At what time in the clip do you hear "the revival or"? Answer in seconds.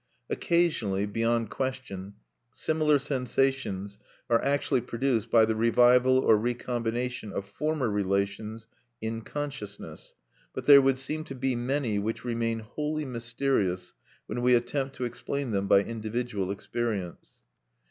5.45-6.39